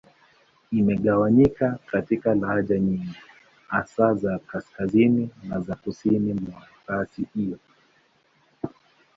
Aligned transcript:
Imegawanyika 0.71 1.79
katika 1.85 2.35
lahaja 2.35 2.79
nyingi, 2.79 3.15
hasa 3.67 4.13
za 4.13 4.39
Kaskazini 4.39 5.29
na 5.43 5.59
za 5.59 5.75
Kusini 5.75 6.33
mwa 6.33 6.67
rasi 6.87 7.27
hiyo. 7.33 7.57